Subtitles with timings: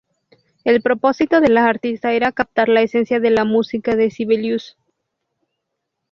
[0.63, 4.75] El propósito de la artista era captar la esencia de la música de Sibelius.